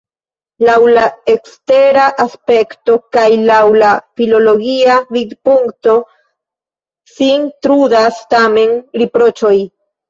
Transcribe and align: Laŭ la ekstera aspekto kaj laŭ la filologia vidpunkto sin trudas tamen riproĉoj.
Laŭ 0.67 0.75
la 0.93 1.03
ekstera 1.33 2.05
aspekto 2.25 2.97
kaj 3.17 3.27
laŭ 3.51 3.61
la 3.85 3.93
filologia 4.21 4.99
vidpunkto 5.19 5.97
sin 7.15 7.49
trudas 7.69 8.23
tamen 8.35 8.77
riproĉoj. 9.03 9.57